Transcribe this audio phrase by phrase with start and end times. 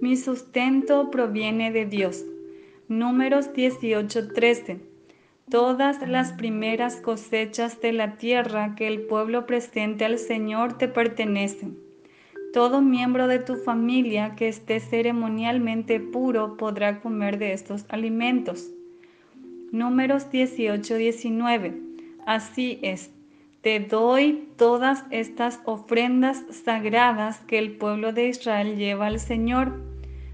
[0.00, 2.24] Mi sustento proviene de Dios.
[2.88, 4.80] Números 18:13.
[5.50, 11.76] Todas las primeras cosechas de la tierra que el pueblo presente al Señor te pertenecen.
[12.54, 18.70] Todo miembro de tu familia que esté ceremonialmente puro podrá comer de estos alimentos.
[19.70, 21.78] Números 18:19.
[22.24, 23.10] Así es,
[23.60, 29.89] te doy todas estas ofrendas sagradas que el pueblo de Israel lleva al Señor.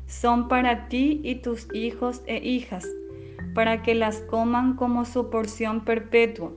[0.06, 2.86] Son para ti y tus hijos e hijas,
[3.54, 6.52] para que las coman como su porción perpetua.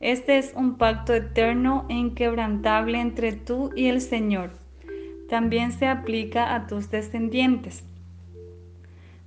[0.00, 4.50] Este es un pacto eterno e inquebrantable entre tú y el Señor.
[5.28, 7.84] También se aplica a tus descendientes.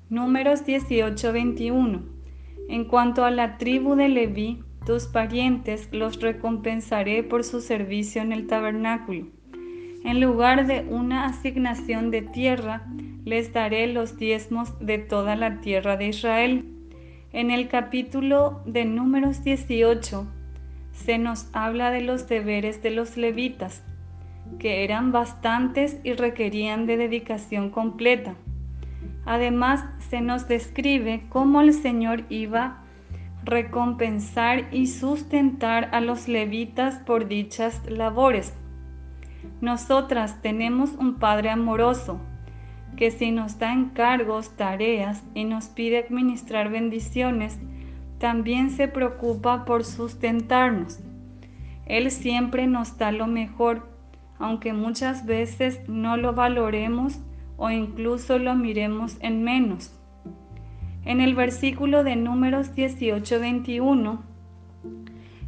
[0.09, 2.21] Números 18:21
[2.71, 8.31] en cuanto a la tribu de Leví, tus parientes los recompensaré por su servicio en
[8.31, 9.27] el tabernáculo.
[10.03, 12.87] En lugar de una asignación de tierra,
[13.23, 16.65] les daré los diezmos de toda la tierra de Israel.
[17.33, 20.25] En el capítulo de números 18
[20.91, 23.83] se nos habla de los deberes de los levitas,
[24.59, 28.35] que eran bastantes y requerían de dedicación completa.
[29.25, 32.83] Además, se nos describe cómo el Señor iba a
[33.43, 38.53] recompensar y sustentar a los levitas por dichas labores.
[39.61, 42.19] Nosotras tenemos un Padre amoroso
[42.97, 47.57] que si nos da encargos, tareas y nos pide administrar bendiciones,
[48.19, 50.99] también se preocupa por sustentarnos.
[51.85, 53.89] Él siempre nos da lo mejor,
[54.37, 57.19] aunque muchas veces no lo valoremos
[57.57, 59.93] o incluso lo miremos en menos.
[61.03, 64.19] En el versículo de números 18-21,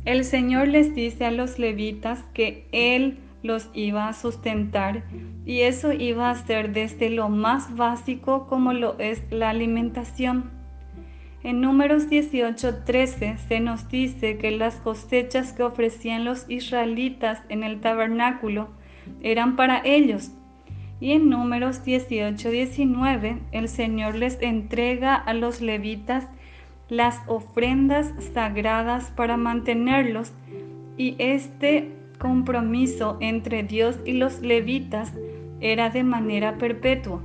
[0.05, 5.03] el Señor les dice a los levitas que Él los iba a sustentar
[5.45, 10.49] y eso iba a ser desde lo más básico como lo es la alimentación.
[11.43, 17.81] En números 18-13 se nos dice que las cosechas que ofrecían los israelitas en el
[17.81, 18.69] tabernáculo
[19.21, 20.31] eran para ellos
[21.01, 26.27] y en números 18-19 el Señor les entrega a los levitas
[26.87, 30.31] las ofrendas sagradas para mantenerlos
[30.95, 31.91] y este
[32.23, 35.11] compromiso entre Dios y los levitas
[35.59, 37.21] era de manera perpetua.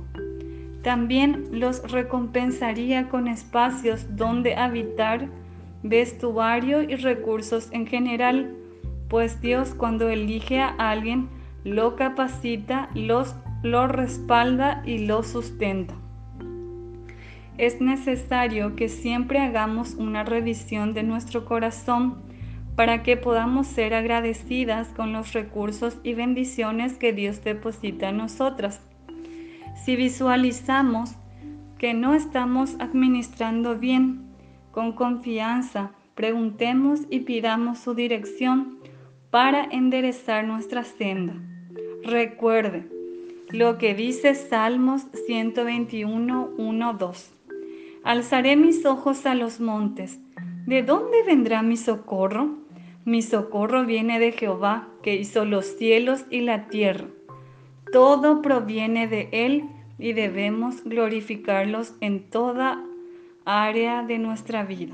[0.83, 5.29] También los recompensaría con espacios donde habitar,
[5.83, 8.57] vestuario y recursos en general,
[9.07, 11.29] pues Dios cuando elige a alguien
[11.63, 15.93] lo capacita, los lo respalda y lo sustenta.
[17.57, 22.28] Es necesario que siempre hagamos una revisión de nuestro corazón
[22.79, 28.79] para que podamos ser agradecidas con los recursos y bendiciones que Dios deposita en nosotras.
[29.83, 31.15] Si visualizamos
[31.77, 34.29] que no estamos administrando bien,
[34.71, 38.79] con confianza, preguntemos y pidamos su dirección
[39.29, 41.33] para enderezar nuestra senda.
[42.01, 42.87] Recuerde,
[43.49, 47.31] lo que dice Salmos 121, 1, 2.
[48.05, 50.21] Alzaré mis ojos a los montes.
[50.65, 52.58] ¿De dónde vendrá mi socorro?
[53.05, 57.07] Mi socorro viene de Jehová, que hizo los cielos y la tierra.
[57.91, 59.63] Todo proviene de Él
[59.97, 62.83] y debemos glorificarlos en toda
[63.45, 64.93] área de nuestra vida.